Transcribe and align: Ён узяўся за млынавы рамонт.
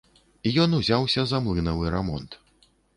Ён 0.63 0.73
узяўся 0.79 1.27
за 1.35 1.43
млынавы 1.45 1.95
рамонт. 1.97 2.45